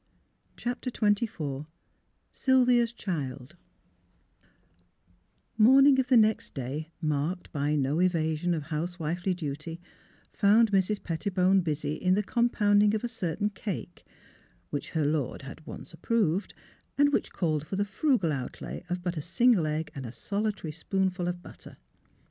[0.57, 1.67] CHAPTER XXIV
[2.31, 3.55] SYLVIA'S CHILD
[5.59, 9.79] Morning of the next day, marked by no evasion of housewifely duty,
[10.33, 11.03] found Mrs.
[11.03, 14.03] Pettibone busy in the compounding of a certain cake,
[14.71, 16.55] which her lord had once approved,
[16.97, 20.71] and which called for the frugal outlay of but a single egg and a solitary
[20.71, 21.77] sjooonful of butter.